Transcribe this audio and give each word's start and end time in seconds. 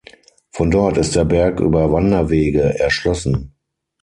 Von 0.49 0.71
dort 0.71 0.97
ist 0.97 1.15
der 1.15 1.25
Berg 1.25 1.59
über 1.59 1.91
Wanderwege 1.91 2.79
erschlossen. 2.79 3.53